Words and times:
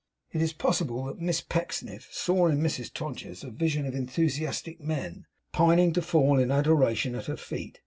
It 0.31 0.41
is 0.41 0.51
possible 0.51 1.03
that 1.05 1.19
Miss 1.21 1.41
Pecksniff 1.41 2.09
saw 2.11 2.47
in 2.47 2.57
Mrs 2.57 2.91
Todgers's 2.91 3.43
a 3.43 3.51
vision 3.51 3.85
of 3.85 3.93
enthusiastic 3.93 4.81
men, 4.81 5.27
pining 5.53 5.93
to 5.93 6.01
fall 6.01 6.39
in 6.39 6.49
adoration 6.49 7.13
at 7.13 7.27
her 7.27 7.37
feet. 7.37 7.77